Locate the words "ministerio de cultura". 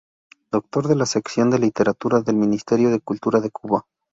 2.35-3.39